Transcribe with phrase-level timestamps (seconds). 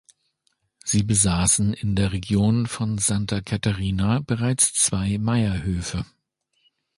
[0.83, 6.07] Sie besaßen in der Region von Santa Catarina bereits zwei Meierhöfe.